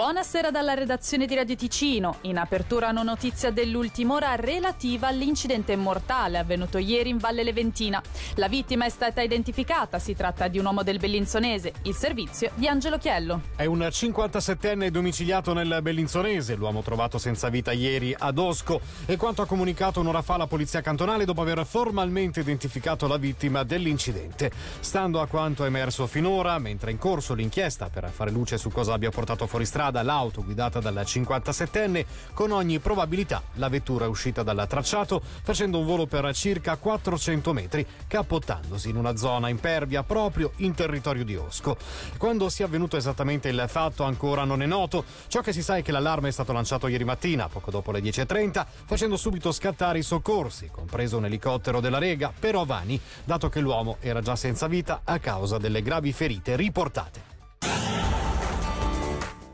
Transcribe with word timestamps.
Buonasera 0.00 0.50
dalla 0.50 0.72
redazione 0.72 1.26
di 1.26 1.34
Radio 1.34 1.54
Ticino. 1.56 2.16
In 2.22 2.38
apertura 2.38 2.88
hanno 2.88 3.02
notizia 3.02 3.50
dell'ultima 3.50 4.14
ora 4.14 4.34
relativa 4.34 5.08
all'incidente 5.08 5.76
mortale 5.76 6.38
avvenuto 6.38 6.78
ieri 6.78 7.10
in 7.10 7.18
Valle 7.18 7.42
Leventina. 7.42 8.02
La 8.36 8.48
vittima 8.48 8.86
è 8.86 8.88
stata 8.88 9.20
identificata, 9.20 9.98
si 9.98 10.14
tratta 10.14 10.48
di 10.48 10.58
un 10.58 10.64
uomo 10.64 10.82
del 10.82 10.98
Bellinzonese, 10.98 11.74
il 11.82 11.94
servizio 11.94 12.50
di 12.54 12.66
Angelo 12.66 12.96
Chiello. 12.96 13.42
È 13.54 13.66
un 13.66 13.80
57enne 13.80 14.88
domiciliato 14.88 15.52
nel 15.52 15.80
Bellinzonese, 15.82 16.54
l'uomo 16.54 16.80
trovato 16.80 17.18
senza 17.18 17.50
vita 17.50 17.72
ieri 17.72 18.14
ad 18.16 18.38
Osco 18.38 18.80
e 19.04 19.18
quanto 19.18 19.42
ha 19.42 19.46
comunicato 19.46 20.00
un'ora 20.00 20.22
fa 20.22 20.38
la 20.38 20.46
polizia 20.46 20.80
cantonale 20.80 21.26
dopo 21.26 21.42
aver 21.42 21.66
formalmente 21.66 22.40
identificato 22.40 23.06
la 23.06 23.18
vittima 23.18 23.64
dell'incidente. 23.64 24.50
Stando 24.80 25.20
a 25.20 25.26
quanto 25.26 25.66
emerso 25.66 26.06
finora, 26.06 26.58
mentre 26.58 26.88
è 26.88 26.92
in 26.92 26.98
corso 26.98 27.34
l'inchiesta 27.34 27.90
per 27.90 28.08
fare 28.08 28.30
luce 28.30 28.56
su 28.56 28.70
cosa 28.70 28.94
abbia 28.94 29.10
portato 29.10 29.46
fuori 29.46 29.66
strada 29.66 29.88
strada 29.90 30.02
l'auto 30.02 30.44
guidata 30.44 30.78
dal 30.80 30.94
57enne, 30.94 32.04
con 32.32 32.52
ogni 32.52 32.78
probabilità 32.78 33.42
la 33.54 33.68
vettura 33.68 34.04
è 34.04 34.08
uscita 34.08 34.42
dal 34.42 34.64
tracciato 34.68 35.20
facendo 35.42 35.80
un 35.80 35.86
volo 35.86 36.06
per 36.06 36.32
circa 36.34 36.76
400 36.76 37.52
metri, 37.52 37.86
cappottandosi 38.06 38.88
in 38.88 38.96
una 38.96 39.16
zona 39.16 39.48
impervia 39.48 40.02
proprio 40.02 40.52
in 40.56 40.74
territorio 40.74 41.24
di 41.24 41.36
Osco. 41.36 41.76
Quando 42.16 42.48
sia 42.48 42.66
avvenuto 42.66 42.96
esattamente 42.96 43.48
il 43.48 43.64
fatto 43.66 44.04
ancora 44.04 44.44
non 44.44 44.62
è 44.62 44.66
noto, 44.66 45.04
ciò 45.26 45.40
che 45.40 45.52
si 45.52 45.62
sa 45.62 45.76
è 45.76 45.82
che 45.82 45.92
l'allarme 45.92 46.28
è 46.28 46.32
stato 46.32 46.52
lanciato 46.52 46.86
ieri 46.86 47.04
mattina, 47.04 47.48
poco 47.48 47.70
dopo 47.70 47.90
le 47.90 48.00
10.30, 48.00 48.64
facendo 48.86 49.16
subito 49.16 49.50
scattare 49.50 49.98
i 49.98 50.02
soccorsi, 50.02 50.70
compreso 50.70 51.16
un 51.16 51.24
elicottero 51.24 51.80
della 51.80 51.98
Rega, 51.98 52.32
però 52.38 52.64
vani, 52.64 53.00
dato 53.24 53.48
che 53.48 53.60
l'uomo 53.60 53.96
era 54.00 54.20
già 54.20 54.36
senza 54.36 54.68
vita 54.68 55.00
a 55.04 55.18
causa 55.18 55.58
delle 55.58 55.82
gravi 55.82 56.12
ferite 56.12 56.54
riportate. 56.54 57.29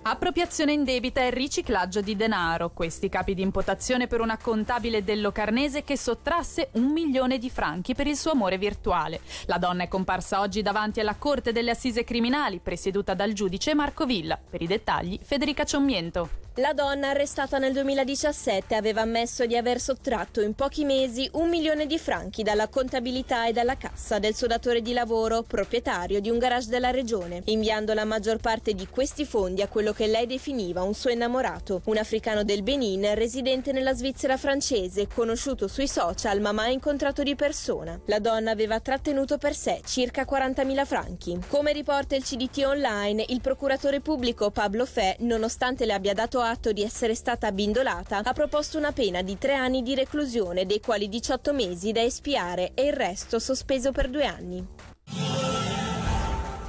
Appropriazione 0.08 0.72
indebita 0.72 1.20
e 1.20 1.30
riciclaggio 1.30 2.00
di 2.00 2.14
denaro. 2.14 2.70
Questi 2.70 3.08
capi 3.08 3.34
di 3.34 3.42
imputazione 3.42 4.06
per 4.06 4.20
una 4.20 4.38
contabile 4.38 5.02
dellocarnese 5.02 5.82
che 5.82 5.98
sottrasse 5.98 6.68
un 6.74 6.92
milione 6.92 7.38
di 7.38 7.50
franchi 7.50 7.92
per 7.92 8.06
il 8.06 8.16
suo 8.16 8.30
amore 8.30 8.56
virtuale. 8.56 9.18
La 9.46 9.58
donna 9.58 9.82
è 9.82 9.88
comparsa 9.88 10.38
oggi 10.38 10.62
davanti 10.62 11.00
alla 11.00 11.16
Corte 11.16 11.50
delle 11.50 11.72
Assise 11.72 12.04
Criminali, 12.04 12.60
presieduta 12.62 13.14
dal 13.14 13.32
giudice 13.32 13.74
Marco 13.74 14.06
Villa. 14.06 14.38
Per 14.48 14.62
i 14.62 14.68
dettagli, 14.68 15.18
Federica 15.20 15.64
Ciommiento. 15.64 16.45
La 16.58 16.72
donna 16.72 17.10
arrestata 17.10 17.58
nel 17.58 17.74
2017 17.74 18.76
aveva 18.76 19.02
ammesso 19.02 19.44
di 19.44 19.58
aver 19.58 19.78
sottratto 19.78 20.40
in 20.40 20.54
pochi 20.54 20.86
mesi 20.86 21.28
un 21.34 21.50
milione 21.50 21.84
di 21.84 21.98
franchi 21.98 22.42
dalla 22.42 22.68
contabilità 22.68 23.46
e 23.46 23.52
dalla 23.52 23.76
cassa 23.76 24.18
del 24.18 24.34
suo 24.34 24.46
datore 24.46 24.80
di 24.80 24.94
lavoro, 24.94 25.42
proprietario 25.42 26.18
di 26.18 26.30
un 26.30 26.38
garage 26.38 26.70
della 26.70 26.90
regione, 26.90 27.42
inviando 27.44 27.92
la 27.92 28.06
maggior 28.06 28.38
parte 28.38 28.72
di 28.72 28.88
questi 28.88 29.26
fondi 29.26 29.60
a 29.60 29.68
quello 29.68 29.92
che 29.92 30.06
lei 30.06 30.26
definiva 30.26 30.82
un 30.82 30.94
suo 30.94 31.10
innamorato, 31.10 31.82
un 31.84 31.98
africano 31.98 32.42
del 32.42 32.62
Benin 32.62 33.14
residente 33.14 33.72
nella 33.72 33.92
Svizzera 33.92 34.38
francese, 34.38 35.08
conosciuto 35.08 35.68
sui 35.68 35.86
social 35.86 36.40
ma 36.40 36.52
mai 36.52 36.72
incontrato 36.72 37.22
di 37.22 37.36
persona. 37.36 38.00
La 38.06 38.18
donna 38.18 38.50
aveva 38.50 38.80
trattenuto 38.80 39.36
per 39.36 39.54
sé 39.54 39.82
circa 39.84 40.22
40.000 40.22 40.86
franchi. 40.86 41.38
Come 41.48 41.74
riporta 41.74 42.16
il 42.16 42.24
CDT 42.24 42.64
online, 42.64 43.26
il 43.28 43.42
procuratore 43.42 44.00
pubblico 44.00 44.50
Pablo 44.50 44.86
Fe, 44.86 45.16
nonostante 45.18 45.84
le 45.84 45.92
abbia 45.92 46.14
dato 46.14 46.44
atto 46.46 46.72
di 46.72 46.82
essere 46.82 47.14
stata 47.14 47.46
abbindolata, 47.46 48.22
ha 48.24 48.32
proposto 48.32 48.78
una 48.78 48.92
pena 48.92 49.22
di 49.22 49.36
tre 49.36 49.54
anni 49.54 49.82
di 49.82 49.94
reclusione, 49.94 50.64
dei 50.64 50.80
quali 50.80 51.08
18 51.08 51.52
mesi 51.52 51.92
da 51.92 52.02
espiare 52.02 52.72
e 52.74 52.86
il 52.86 52.92
resto 52.94 53.38
sospeso 53.38 53.92
per 53.92 54.08
due 54.08 54.24
anni. 54.24 54.95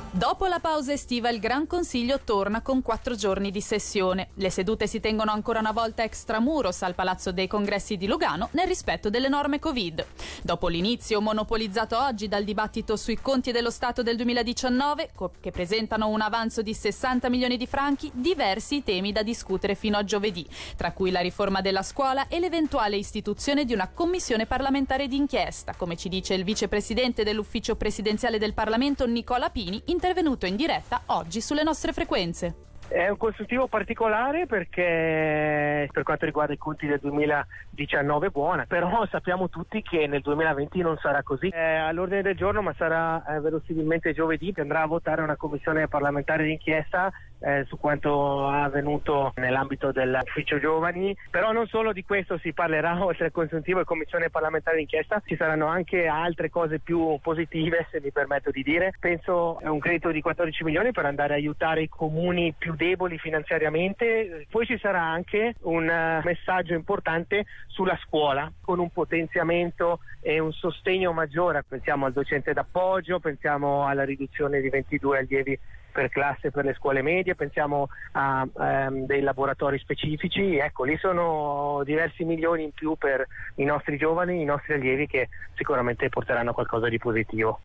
Dopo 0.09 0.47
la 0.47 0.59
pausa 0.59 0.94
estiva 0.94 1.30
il 1.30 1.39
Gran 1.39 1.67
Consiglio 1.67 2.22
torna 2.23 2.62
con 2.62 2.81
quattro 2.81 3.13
giorni 3.13 3.51
di 3.51 3.59
sessione. 3.59 4.29
Le 4.35 4.50
sedute 4.50 4.88
si 4.88 5.01
tengono 5.01 5.31
ancora 5.31 5.59
una 5.59 5.73
volta 5.73 6.01
extramuros 6.03 6.81
al 6.81 6.95
Palazzo 6.95 7.34
dei 7.34 7.45
Congressi 7.45 7.97
di 7.97 8.07
Lugano 8.07 8.47
nel 8.53 8.68
rispetto 8.68 9.09
delle 9.09 9.28
norme 9.28 9.59
Covid. 9.59 10.06
Dopo 10.41 10.69
l'inizio 10.69 11.19
monopolizzato 11.19 12.00
oggi 12.00 12.29
dal 12.29 12.45
dibattito 12.45 12.95
sui 12.95 13.19
conti 13.22 13.51
dello 13.51 13.69
Stato 13.69 14.01
del 14.01 14.16
2019, 14.16 15.12
che 15.41 15.51
presentano 15.51 16.07
un 16.07 16.22
avanzo 16.22 16.62
di 16.62 16.74
60 16.74 17.29
milioni 17.29 17.57
di 17.57 17.68
franchi, 17.68 18.09
diversi 18.13 18.84
temi 18.84 19.12
da 19.12 19.24
discutere 19.24 19.75
fino 19.75 19.97
a 19.97 20.06
giovedì, 20.06 20.47
tra 20.78 20.94
cui 20.94 21.12
la 21.12 21.19
riforma 21.19 21.59
della 21.59 21.84
scuola 21.84 22.29
e 22.29 22.39
l'eventuale 22.39 22.95
istituzione 22.95 23.66
di 23.66 23.74
una 23.74 23.89
commissione 23.89 24.45
parlamentare 24.45 25.07
d'inchiesta, 25.07 25.75
come 25.75 25.97
ci 25.97 26.07
dice 26.07 26.34
il 26.34 26.45
vicepresidente 26.45 27.24
dell'ufficio 27.25 27.75
presidenziale 27.75 28.39
del 28.39 28.53
Parlamento 28.53 29.06
Nicola 29.06 29.50
Pini, 29.50 29.81
intervenuto 30.07 30.45
in 30.45 30.56
diretta 30.56 31.01
oggi 31.07 31.41
sulle 31.41 31.63
nostre 31.63 31.91
frequenze. 31.91 32.56
È 32.88 33.09
un 33.09 33.18
consultivo 33.18 33.68
particolare 33.68 34.45
perché 34.45 35.90
per 35.91 36.03
quanto 36.03 36.23
riguarda 36.23 36.53
i 36.53 36.57
conti 36.57 36.88
del 36.88 37.00
2019 37.01 38.28
è 38.28 38.29
buona, 38.29 38.66
però 38.66 39.06
sappiamo 39.12 39.50
tutti 39.50 39.81
che 39.81 40.07
nel 40.07 40.22
2020 40.22 40.79
non 40.79 40.97
sarà 41.01 41.22
così. 41.23 41.50
È 41.50 41.59
all'ordine 41.59 42.22
del 42.22 42.38
giorno 42.38 42.62
ma 42.62 42.73
sarà 42.78 43.22
eh, 43.25 43.41
verosimilmente 43.41 44.13
giovedì 44.13 44.53
che 44.53 44.62
andrà 44.62 44.84
a 44.84 44.88
votare 44.88 45.22
una 45.22 45.35
commissione 45.35 45.90
parlamentare 45.90 46.45
d'inchiesta 46.45 47.12
eh, 47.40 47.66
su 47.68 47.78
quanto 47.78 48.48
avvenuto 48.48 49.34
nell'ambito 49.36 49.92
dell'ufficio 49.92 50.59
giovani, 50.59 51.16
però 51.30 51.52
non 51.52 51.68
solo 51.68 51.94
di 51.94 52.03
questo 52.03 52.38
si 52.38 52.53
parlerà 52.53 53.03
oltre 53.03 53.25
al 53.25 53.31
consuntivo 53.31 53.80
e 53.80 53.84
commissione 53.84 54.30
parlamentare 54.30 54.78
d'inchiesta, 54.78 55.22
ci 55.25 55.36
saranno 55.36 55.68
anche 55.68 56.08
altre 56.08 56.50
cose 56.50 56.80
più 56.80 57.18
positive 57.22 57.88
se 57.92 58.00
mi 58.02 58.12
permetto 58.12 58.52
di 58.52 58.64
dire, 58.64 58.94
penso 59.00 59.58
a 59.58 59.72
un 59.72 59.80
credito 59.80 60.12
di 60.12 60.22
14 60.22 60.64
milioni 60.64 60.92
per 60.92 61.06
andare 61.06 61.34
a 61.34 61.38
aiutare 61.38 61.84
i 61.84 61.90
comuni 61.90 62.53
più 62.58 62.75
deboli 62.75 63.18
finanziariamente, 63.18 64.48
poi 64.50 64.66
ci 64.66 64.78
sarà 64.78 65.02
anche 65.02 65.56
un 65.62 65.84
uh, 65.84 66.25
messaggio 66.25 66.74
importante 66.74 67.46
sulla 67.68 67.98
scuola 68.04 68.52
con 68.62 68.80
un 68.80 68.90
potenziamento 68.92 70.00
e 70.22 70.40
un 70.40 70.52
sostegno 70.52 71.14
maggiore, 71.14 71.64
pensiamo 71.68 72.06
al 72.06 72.14
docente 72.14 72.54
d'appoggio, 72.54 73.19
pensiamo 73.19 73.86
alla 73.86 74.04
riduzione 74.04 74.59
di 74.62 74.69
22 74.69 75.18
allievi 75.19 75.59
per 75.98 76.09
classe 76.09 76.52
per 76.52 76.64
le 76.64 76.75
scuole 76.75 77.02
medie, 77.02 77.26
pensiamo 77.35 77.89
a 78.13 78.47
um, 78.51 79.05
dei 79.05 79.21
laboratori 79.21 79.79
specifici, 79.79 80.57
ecco 80.57 80.83
lì 80.83 80.97
sono 80.97 81.81
diversi 81.83 82.23
milioni 82.23 82.63
in 82.63 82.71
più 82.71 82.95
per 82.95 83.25
i 83.55 83.63
nostri 83.63 83.97
giovani, 83.97 84.41
i 84.41 84.45
nostri 84.45 84.73
allievi 84.73 85.07
che 85.07 85.29
sicuramente 85.55 86.09
porteranno 86.09 86.53
qualcosa 86.53 86.89
di 86.89 86.97
positivo. 86.97 87.61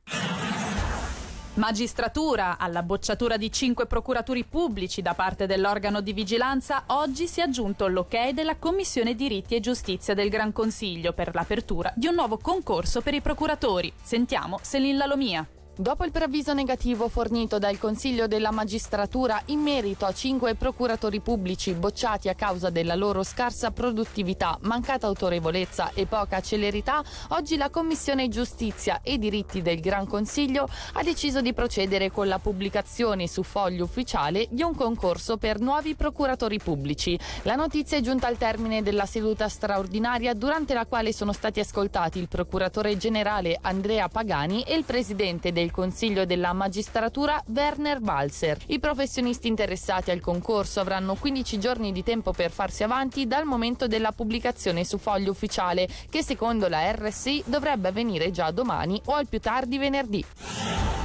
Magistratura, 1.54 2.56
alla 2.56 2.82
bocciatura 2.82 3.36
di 3.36 3.52
cinque 3.52 3.84
procuraturi 3.84 4.44
pubblici 4.44 5.02
da 5.02 5.12
parte 5.12 5.44
dell'organo 5.44 6.00
di 6.00 6.14
vigilanza, 6.14 6.84
oggi 6.86 7.26
si 7.26 7.40
è 7.40 7.42
aggiunto 7.42 7.88
l'ok 7.88 8.30
della 8.30 8.56
Commissione 8.56 9.14
Diritti 9.14 9.54
e 9.54 9.60
Giustizia 9.60 10.14
del 10.14 10.30
Gran 10.30 10.52
Consiglio 10.52 11.12
per 11.12 11.34
l'apertura 11.34 11.92
di 11.94 12.06
un 12.06 12.14
nuovo 12.14 12.38
concorso 12.38 13.02
per 13.02 13.12
i 13.12 13.20
procuratori. 13.20 13.92
Sentiamo 14.00 14.58
Selin 14.62 14.96
Lalomia. 14.96 15.46
Dopo 15.74 16.04
il 16.04 16.10
preavviso 16.10 16.52
negativo 16.52 17.08
fornito 17.08 17.58
dal 17.58 17.78
Consiglio 17.78 18.26
della 18.26 18.50
Magistratura 18.50 19.40
in 19.46 19.60
merito 19.60 20.04
a 20.04 20.12
cinque 20.12 20.54
procuratori 20.54 21.20
pubblici 21.20 21.72
bocciati 21.72 22.28
a 22.28 22.34
causa 22.34 22.68
della 22.68 22.94
loro 22.94 23.22
scarsa 23.22 23.70
produttività, 23.70 24.58
mancata 24.64 25.06
autorevolezza 25.06 25.92
e 25.94 26.04
poca 26.04 26.40
celerità, 26.40 27.02
oggi 27.28 27.56
la 27.56 27.70
Commissione 27.70 28.28
Giustizia 28.28 29.00
e 29.02 29.16
Diritti 29.16 29.62
del 29.62 29.80
Gran 29.80 30.06
Consiglio 30.06 30.68
ha 30.92 31.02
deciso 31.02 31.40
di 31.40 31.54
procedere 31.54 32.10
con 32.10 32.28
la 32.28 32.38
pubblicazione 32.38 33.26
su 33.26 33.42
foglio 33.42 33.84
ufficiale 33.84 34.48
di 34.50 34.62
un 34.62 34.74
concorso 34.74 35.38
per 35.38 35.58
nuovi 35.58 35.94
procuratori 35.94 36.58
pubblici. 36.58 37.18
La 37.44 37.54
notizia 37.54 37.96
è 37.96 38.02
giunta 38.02 38.26
al 38.26 38.36
termine 38.36 38.82
della 38.82 39.06
seduta 39.06 39.48
straordinaria 39.48 40.34
durante 40.34 40.74
la 40.74 40.84
quale 40.84 41.14
sono 41.14 41.32
stati 41.32 41.60
ascoltati 41.60 42.18
il 42.18 42.28
procuratore 42.28 42.98
generale 42.98 43.58
Andrea 43.58 44.10
Pagani 44.10 44.64
e 44.64 44.74
il 44.74 44.84
presidente 44.84 45.50
del 45.50 45.61
del 45.62 45.70
Consiglio 45.70 46.26
della 46.26 46.52
Magistratura 46.52 47.40
Werner 47.46 48.00
Balser. 48.00 48.58
I 48.66 48.80
professionisti 48.80 49.46
interessati 49.46 50.10
al 50.10 50.20
concorso 50.20 50.80
avranno 50.80 51.14
15 51.14 51.58
giorni 51.60 51.92
di 51.92 52.02
tempo 52.02 52.32
per 52.32 52.50
farsi 52.50 52.82
avanti 52.82 53.28
dal 53.28 53.44
momento 53.44 53.86
della 53.86 54.10
pubblicazione 54.10 54.84
su 54.84 54.98
foglio 54.98 55.30
ufficiale, 55.30 55.88
che 56.10 56.24
secondo 56.24 56.66
la 56.66 56.90
RSI 56.90 57.44
dovrebbe 57.46 57.88
avvenire 57.88 58.32
già 58.32 58.50
domani 58.50 59.00
o 59.06 59.14
al 59.14 59.28
più 59.28 59.38
tardi 59.38 59.78
venerdì. 59.78 61.01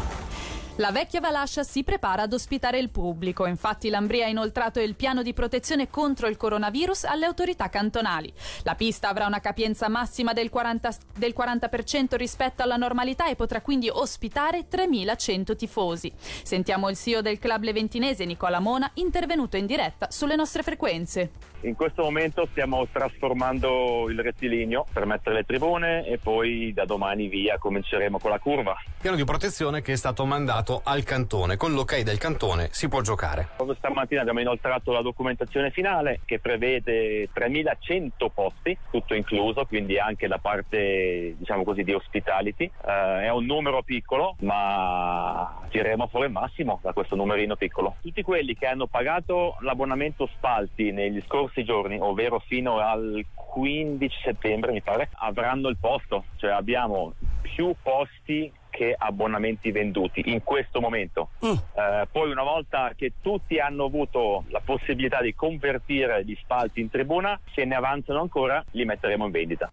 La 0.80 0.92
vecchia 0.92 1.20
Valascia 1.20 1.64
si 1.64 1.84
prepara 1.84 2.22
ad 2.22 2.34
ospitare 2.34 2.78
il 2.78 2.92
pubblico, 2.92 3.48
infatti 3.48 3.90
l'Ambria 3.90 4.28
ha 4.28 4.30
inoltrato 4.30 4.80
il 4.80 4.94
piano 4.94 5.24
di 5.24 5.34
protezione 5.34 5.90
contro 5.90 6.28
il 6.28 6.38
coronavirus 6.38 7.06
alle 7.06 7.26
autorità 7.26 7.68
cantonali. 7.68 8.32
La 8.62 8.76
pista 8.76 9.10
avrà 9.10 9.26
una 9.26 9.40
capienza 9.40 9.90
massima 9.90 10.34
del 10.34 10.52
40%, 10.54 10.98
del 11.18 11.34
40% 11.36 12.16
rispetto 12.16 12.62
alla 12.62 12.76
normalità 12.76 13.28
e 13.28 13.36
potrà 13.36 13.62
quindi 13.62 13.90
ospitare 13.90 14.68
3.100 14.70 15.56
tifosi. 15.56 16.14
Sentiamo 16.16 16.90
il 16.90 16.96
CEO 16.96 17.22
del 17.22 17.40
club 17.40 17.64
leventinese 17.64 18.26
Nicola 18.26 18.60
Mona 18.60 18.92
intervenuto 18.96 19.58
in 19.58 19.66
diretta 19.66 20.12
sulle 20.12 20.36
nostre 20.36 20.62
frequenze. 20.62 21.32
In 21.62 21.74
questo 21.74 22.04
momento 22.04 22.48
stiamo 22.52 22.88
trasformando 22.92 24.10
il 24.10 24.20
rettilineo 24.20 24.86
per 24.94 25.08
mettere 25.08 25.38
le 25.38 25.44
tribune 25.44 26.06
e 26.06 26.20
poi 26.20 26.72
da 26.72 26.86
domani 26.86 27.28
via 27.30 27.58
cominceremo 27.58 28.20
con 28.20 28.30
la 28.30 28.38
curva. 28.38 28.76
Piano 29.02 29.18
di 29.18 29.24
protezione 29.24 29.82
che 29.82 29.94
è 29.94 29.96
stato 29.96 30.24
mandato 30.24 30.67
al 30.84 31.04
cantone. 31.04 31.56
Con 31.56 31.74
l'ok 31.74 32.02
del 32.02 32.18
cantone 32.18 32.68
si 32.72 32.88
può 32.88 33.02
giocare. 33.02 33.50
Stamattina 33.78 34.22
abbiamo 34.22 34.40
inoltrato 34.40 34.92
la 34.92 35.02
documentazione 35.02 35.72
finale 35.72 36.20
che 36.26 36.40
prevede 36.40 37.30
3100 37.32 38.30
posti, 38.30 38.78
tutto 38.92 39.14
incluso, 39.14 39.66
quindi 39.66 39.98
anche 39.98 40.28
la 40.28 40.38
parte 40.38 41.36
diciamo 41.38 41.64
così 41.64 41.84
di 41.84 41.94
hospitality. 41.94 42.70
Uh, 42.84 43.20
è 43.22 43.32
un 43.32 43.46
numero 43.46 43.82
piccolo, 43.84 44.36
ma 44.40 45.62
tireremo 45.70 46.08
fuori 46.08 46.26
il 46.28 46.32
massimo 46.32 46.80
da 46.82 46.94
questo 46.94 47.16
numerino 47.16 47.56
piccolo. 47.56 47.96
Tutti 48.02 48.22
quelli 48.22 48.56
che 48.56 48.68
hanno 48.68 48.88
pagato 48.88 49.58
l'abbonamento 49.62 50.28
Spalti 50.36 50.92
negli 50.92 51.22
scorsi 51.26 51.64
giorni, 51.64 51.98
ovvero 52.00 52.40
fino 52.40 52.80
al 52.80 53.26
15 53.34 54.18
settembre 54.24 54.72
mi 54.72 54.82
pare, 54.82 55.10
avranno 55.14 55.70
il 55.70 55.78
posto, 55.80 56.26
cioè 56.36 56.52
abbiamo 56.52 57.14
più 57.42 57.74
posti 57.82 58.52
che 58.78 58.94
abbonamenti 58.96 59.72
venduti 59.72 60.22
in 60.26 60.44
questo 60.44 60.80
momento. 60.80 61.30
Mm. 61.44 61.50
Eh, 61.50 62.08
poi 62.12 62.30
una 62.30 62.44
volta 62.44 62.92
che 62.96 63.14
tutti 63.22 63.58
hanno 63.58 63.86
avuto 63.86 64.44
la 64.50 64.62
possibilità 64.64 65.20
di 65.20 65.34
convertire 65.34 66.24
gli 66.24 66.38
spalti 66.40 66.80
in 66.80 66.92
tribuna, 66.92 67.40
se 67.56 67.66
ne 67.66 67.74
avanzano 67.74 68.22
ancora 68.22 68.64
li 68.72 68.86
metteremo 68.86 69.26
in 69.26 69.32
vendita. 69.32 69.72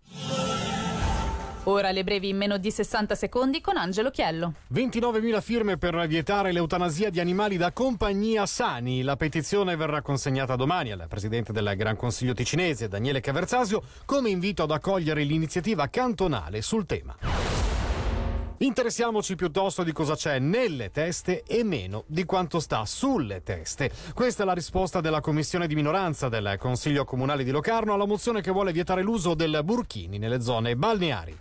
Ora 1.66 1.92
le 1.92 2.04
brevi 2.04 2.28
in 2.28 2.36
meno 2.36 2.58
di 2.58 2.70
60 2.70 3.14
secondi 3.14 3.60
con 3.60 3.76
Angelo 3.76 4.10
Chiello. 4.10 4.54
29.000 4.72 5.40
firme 5.40 5.76
per 5.78 6.06
vietare 6.06 6.52
l'eutanasia 6.52 7.10
di 7.10 7.20
animali 7.20 7.56
da 7.56 7.72
compagnia 7.72 8.44
sani. 8.44 9.02
La 9.02 9.16
petizione 9.16 9.76
verrà 9.76 10.02
consegnata 10.02 10.56
domani 10.56 10.92
al 10.92 11.06
Presidente 11.08 11.52
del 11.52 11.74
Gran 11.76 11.96
Consiglio 11.96 12.34
ticinese, 12.34 12.88
Daniele 12.88 13.20
Caverzasio, 13.20 13.82
come 14.04 14.28
invito 14.28 14.62
ad 14.62 14.72
accogliere 14.72 15.22
l'iniziativa 15.22 15.88
cantonale 15.88 16.60
sul 16.60 16.84
tema. 16.84 17.63
Interessiamoci 18.58 19.34
piuttosto 19.34 19.82
di 19.82 19.90
cosa 19.90 20.14
c'è 20.14 20.38
nelle 20.38 20.90
teste 20.90 21.42
e 21.42 21.64
meno 21.64 22.04
di 22.06 22.24
quanto 22.24 22.60
sta 22.60 22.84
sulle 22.86 23.42
teste. 23.42 23.90
Questa 24.14 24.44
è 24.44 24.46
la 24.46 24.52
risposta 24.52 25.00
della 25.00 25.20
commissione 25.20 25.66
di 25.66 25.74
minoranza 25.74 26.28
del 26.28 26.54
Consiglio 26.58 27.04
Comunale 27.04 27.42
di 27.42 27.50
Locarno 27.50 27.94
alla 27.94 28.06
mozione 28.06 28.42
che 28.42 28.52
vuole 28.52 28.72
vietare 28.72 29.02
l'uso 29.02 29.34
del 29.34 29.60
burkini 29.64 30.18
nelle 30.18 30.40
zone 30.40 30.76
balneari. 30.76 31.38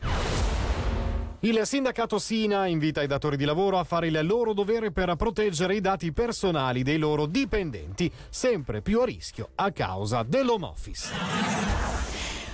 Il 1.41 1.59
sindacato 1.65 2.17
Sina 2.19 2.65
invita 2.67 3.03
i 3.03 3.07
datori 3.07 3.37
di 3.37 3.45
lavoro 3.45 3.77
a 3.77 3.83
fare 3.83 4.07
il 4.07 4.25
loro 4.25 4.53
dovere 4.53 4.91
per 4.91 5.13
proteggere 5.15 5.75
i 5.75 5.81
dati 5.81 6.13
personali 6.13 6.83
dei 6.83 6.97
loro 6.97 7.25
dipendenti, 7.25 8.09
sempre 8.29 8.81
più 8.81 9.01
a 9.01 9.05
rischio 9.05 9.49
a 9.55 9.71
causa 9.71 10.23
dell'home 10.23 10.65
office. 10.65 11.62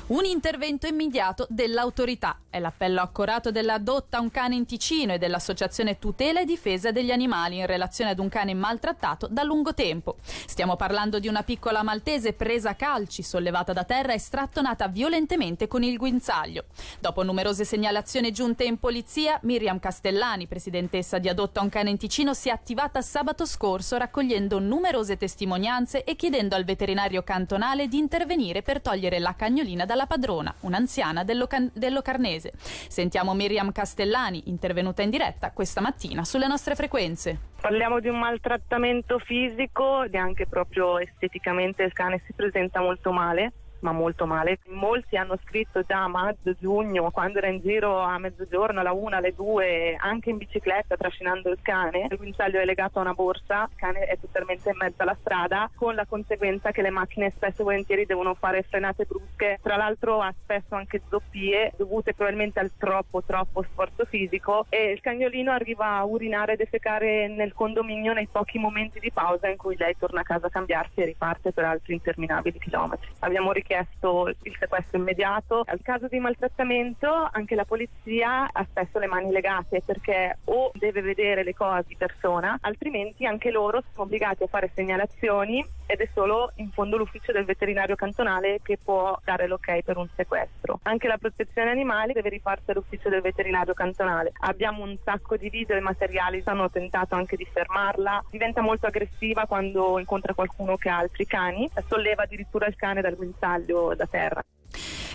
Un 0.09 0.25
intervento 0.25 0.87
immediato 0.87 1.45
dell'autorità 1.51 2.39
è 2.49 2.57
l'appello 2.57 2.99
accorato 2.99 3.51
della 3.51 3.77
Dotta 3.77 4.19
un 4.19 4.31
cane 4.31 4.55
in 4.55 4.65
Ticino 4.65 5.13
e 5.13 5.19
dell'Associazione 5.19 5.99
Tutela 5.99 6.39
e 6.39 6.45
Difesa 6.45 6.91
degli 6.91 7.11
Animali 7.11 7.57
in 7.57 7.67
relazione 7.67 8.09
ad 8.09 8.17
un 8.17 8.27
cane 8.27 8.55
maltrattato 8.55 9.27
da 9.29 9.43
lungo 9.43 9.75
tempo. 9.75 10.15
Stiamo 10.23 10.75
parlando 10.75 11.19
di 11.19 11.27
una 11.27 11.43
piccola 11.43 11.83
maltese 11.83 12.33
presa 12.33 12.71
a 12.71 12.73
calci, 12.73 13.21
sollevata 13.21 13.71
da 13.71 13.83
terra 13.83 14.13
e 14.13 14.17
strattonata 14.17 14.87
violentemente 14.87 15.67
con 15.67 15.83
il 15.83 15.97
guinzaglio. 15.97 16.65
Dopo 16.99 17.21
numerose 17.21 17.63
segnalazioni 17.63 18.31
giunte 18.31 18.63
in 18.63 18.79
polizia, 18.79 19.39
Miriam 19.43 19.77
Castellani, 19.77 20.47
presidentessa 20.47 21.19
di 21.19 21.29
Adotta 21.29 21.61
un 21.61 21.69
cane 21.69 21.91
in 21.91 21.99
Ticino, 21.99 22.33
si 22.33 22.49
è 22.49 22.51
attivata 22.51 23.03
sabato 23.03 23.45
scorso 23.45 23.95
raccogliendo 23.97 24.57
numerose 24.57 25.17
testimonianze 25.17 26.03
e 26.03 26.15
chiedendo 26.15 26.55
al 26.55 26.63
veterinario 26.63 27.21
cantonale 27.21 27.87
di 27.87 27.99
intervenire 27.99 28.63
per 28.63 28.81
togliere 28.81 29.19
la 29.19 29.35
cagnolina 29.35 29.85
dalla 29.85 29.97
dalla 29.99 30.05
padrona, 30.05 30.53
un'anziana 30.61 31.25
dell'Ocarnese. 31.25 32.53
Sentiamo 32.55 33.33
Miriam 33.33 33.73
Castellani, 33.73 34.43
intervenuta 34.45 35.01
in 35.01 35.09
diretta 35.09 35.51
questa 35.51 35.81
mattina 35.81 36.23
sulle 36.23 36.47
nostre 36.47 36.75
frequenze. 36.75 37.37
Parliamo 37.59 37.99
di 37.99 38.07
un 38.07 38.17
maltrattamento 38.17 39.19
fisico 39.19 40.03
e 40.03 40.17
anche 40.17 40.45
proprio 40.47 40.99
esteticamente 40.99 41.83
il 41.83 41.91
cane 41.91 42.21
si 42.25 42.31
presenta 42.33 42.79
molto 42.79 43.11
male 43.11 43.51
ma 43.81 43.91
molto 43.91 44.25
male. 44.25 44.59
Molti 44.67 45.17
hanno 45.17 45.37
scritto 45.45 45.81
già 45.81 46.03
a 46.03 46.07
maggio, 46.07 46.55
giugno, 46.59 47.11
quando 47.11 47.37
era 47.37 47.47
in 47.47 47.61
giro 47.61 47.99
a 47.99 48.17
mezzogiorno, 48.17 48.79
alla 48.79 48.91
una, 48.91 49.17
alle 49.17 49.33
due, 49.33 49.95
anche 49.97 50.29
in 50.29 50.37
bicicletta 50.37 50.97
trascinando 50.97 51.49
il 51.49 51.59
cane. 51.61 52.07
Il 52.09 52.17
guinzaglio 52.17 52.59
è 52.59 52.65
legato 52.65 52.99
a 52.99 53.01
una 53.01 53.13
borsa, 53.13 53.67
il 53.69 53.75
cane 53.75 54.01
è 54.01 54.17
totalmente 54.19 54.69
in 54.69 54.77
mezzo 54.77 55.01
alla 55.01 55.17
strada, 55.19 55.69
con 55.75 55.95
la 55.95 56.05
conseguenza 56.05 56.71
che 56.71 56.81
le 56.81 56.89
macchine 56.89 57.31
spesso 57.31 57.61
e 57.61 57.63
volentieri 57.63 58.05
devono 58.05 58.33
fare 58.33 58.63
frenate 58.63 59.05
brusche. 59.05 59.59
Tra 59.61 59.77
l'altro 59.77 60.21
ha 60.21 60.33
spesso 60.41 60.75
anche 60.75 61.01
zoppie 61.09 61.73
dovute 61.77 62.13
probabilmente 62.13 62.59
al 62.59 62.71
troppo, 62.77 63.23
troppo 63.23 63.63
sforzo 63.63 64.05
fisico 64.05 64.65
e 64.69 64.91
il 64.91 65.01
cagnolino 65.01 65.51
arriva 65.51 65.97
a 65.97 66.03
urinare 66.03 66.53
e 66.53 66.57
defecare 66.57 67.27
nel 67.27 67.53
condominio 67.53 68.13
nei 68.13 68.27
pochi 68.31 68.57
momenti 68.57 68.99
di 68.99 69.11
pausa 69.11 69.47
in 69.47 69.57
cui 69.57 69.75
lei 69.77 69.95
torna 69.97 70.21
a 70.21 70.23
casa 70.23 70.47
a 70.47 70.49
cambiarsi 70.49 71.01
e 71.01 71.05
riparte 71.05 71.51
per 71.51 71.65
altri 71.65 71.93
interminabili 71.93 72.59
chilometri. 72.59 73.07
Abbiamo 73.19 73.51
richiesto 73.51 73.68
chiesto 73.69 74.27
il 74.27 74.55
sequestro 74.57 74.97
immediato. 74.97 75.61
Al 75.67 75.79
caso 75.83 76.07
di 76.07 76.17
maltrattamento 76.17 77.29
anche 77.31 77.53
la 77.53 77.65
polizia 77.65 78.49
ha 78.51 78.65
spesso 78.67 78.97
le 78.97 79.05
mani 79.05 79.31
legate 79.31 79.83
perché 79.85 80.39
o 80.45 80.71
deve 80.73 81.01
vedere 81.01 81.43
le 81.43 81.53
cose 81.53 81.85
di 81.87 81.95
persona, 81.95 82.57
altrimenti 82.61 83.27
anche 83.27 83.51
loro 83.51 83.83
sono 83.91 84.05
obbligati 84.05 84.43
a 84.43 84.47
fare 84.47 84.71
segnalazioni 84.73 85.63
ed 85.85 85.99
è 85.99 86.09
solo 86.13 86.51
in 86.55 86.71
fondo 86.71 86.97
l'ufficio 86.97 87.31
del 87.31 87.45
veterinario 87.45 87.95
cantonale 87.95 88.59
che 88.63 88.79
può 88.83 89.17
dare 89.23 89.47
l'ok 89.47 89.83
per 89.83 89.97
un 89.97 90.07
sequestro. 90.15 90.79
Anche 90.83 91.07
la 91.07 91.17
protezione 91.17 91.69
animali 91.69 92.13
deve 92.13 92.29
ripartire 92.29 92.73
all'ufficio 92.73 93.09
del 93.09 93.21
veterinario 93.21 93.73
cantonale. 93.73 94.31
Abbiamo 94.39 94.83
un 94.83 94.97
sacco 95.03 95.37
di 95.37 95.49
video 95.49 95.75
e 95.75 95.79
materiali, 95.79 96.41
hanno 96.45 96.69
tentato 96.71 97.13
anche 97.13 97.35
di 97.35 97.45
fermarla, 97.45 98.25
diventa 98.31 98.61
molto 98.61 98.87
aggressiva 98.87 99.45
quando 99.45 99.99
incontra 99.99 100.33
qualcuno 100.33 100.75
che 100.77 100.89
ha 100.89 100.97
altri 100.97 101.25
cani, 101.25 101.69
solleva 101.87 102.23
addirittura 102.23 102.65
il 102.65 102.75
cane 102.75 103.01
dal 103.01 103.15
guinzaglio 103.15 103.58
da 103.95 104.05
terra. 104.05 104.43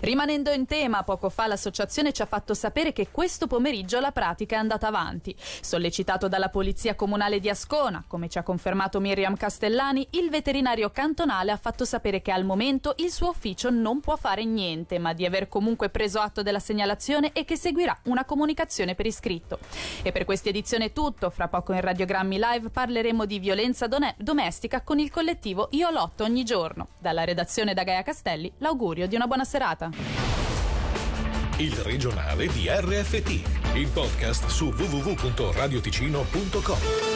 Rimanendo 0.01 0.51
in 0.51 0.67
tema, 0.67 1.03
poco 1.03 1.31
fa 1.31 1.47
l'associazione 1.47 2.13
ci 2.13 2.23
ha 2.23 2.27
fatto 2.27 2.55
sapere 2.55 2.93
che 2.93 3.09
questo 3.11 3.47
pomeriggio 3.47 4.01
la 4.01 4.13
pratica 4.13 4.57
è 4.57 4.59
andata 4.59 4.89
avanti. 4.89 5.35
Sollecitato 5.61 6.29
dalla 6.29 6.49
Polizia 6.49 6.95
Comunale 6.95 7.41
di 7.41 7.49
Ascona, 7.49 8.05
come 8.07 8.29
ci 8.29 8.39
ha 8.39 8.43
confermato 8.43 9.01
Miriam 9.01 9.37
Castellani, 9.37 10.07
il 10.11 10.31
veterinario 10.31 10.91
cantonale 10.91 11.53
ha 11.53 11.57
fatto 11.57 11.85
sapere 11.85 12.21
che 12.23 12.33
al 12.33 12.45
momento 12.45 12.95
il 12.99 13.11
suo 13.11 13.31
ufficio 13.31 13.71
non 13.71 14.01
può 14.01 14.17
fare 14.17 14.45
niente, 14.45 14.99
ma 14.99 15.13
di 15.13 15.25
aver 15.25 15.49
comunque 15.49 15.89
preso 15.89 16.21
atto 16.21 16.43
della 16.43 16.59
segnalazione 16.59 17.33
e 17.33 17.45
che 17.45 17.57
seguirà 17.57 17.97
una 18.05 18.25
comunicazione 18.25 18.95
per 18.95 19.07
iscritto. 19.07 19.59
E 20.03 20.13
per 20.13 20.25
questa 20.25 20.49
edizione 20.49 20.87
è 20.87 20.93
tutto. 20.93 21.31
Fra 21.31 21.49
poco 21.49 21.73
in 21.73 21.81
Radiogrammi 21.81 22.39
Live 22.39 22.71
parleremo 22.71 23.25
di 23.25 23.39
violenza 23.39 23.89
domestica 24.17 24.83
con 24.83 24.99
il 24.99 25.11
collettivo 25.11 25.69
Io 25.73 25.91
Lotto 25.91 26.25
ogni 26.25 26.45
giorno. 26.45 26.89
Dalla 26.99 27.25
redazione 27.25 27.75
da 27.75 27.85
Gaia 27.85 28.03
Castelli, 28.03 28.53
l'augurio 28.59 29.07
di 29.07 29.15
una 29.15 29.27
buona 29.45 29.47
serata. 29.47 29.91
Il 31.59 31.77
regionale 31.77 32.49
di 32.49 32.67
RFT, 32.69 33.75
il 33.75 33.87
podcast 33.89 34.49
su 34.49 34.71
www.radioticino.com. 34.71 37.14